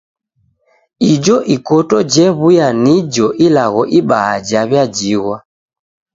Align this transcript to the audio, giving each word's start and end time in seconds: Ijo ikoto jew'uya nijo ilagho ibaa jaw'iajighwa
Ijo 1.11 1.37
ikoto 1.55 1.95
jew'uya 2.11 2.67
nijo 2.83 3.27
ilagho 3.45 3.83
ibaa 3.99 4.33
jaw'iajighwa 4.47 5.37